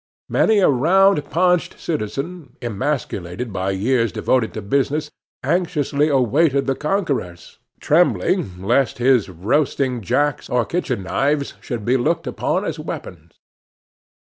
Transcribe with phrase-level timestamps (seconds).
[0.29, 5.11] Many a round paunched citizen, emasculated by years devoted to business,
[5.43, 12.25] anxiously awaited the conquerors, trembling lest his roasting jacks or kitchen knives should be looked
[12.25, 13.33] upon as weapons.